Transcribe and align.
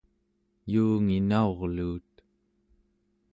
yuungina'urluut 0.71 2.13